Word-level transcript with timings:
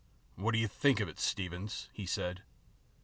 "What 0.35 0.53
do 0.53 0.57
you 0.57 0.67
think 0.67 0.99
of 0.99 1.07
it, 1.07 1.17
Steevens?" 1.19 1.85
he 1.93 2.05
asked. 2.21 2.41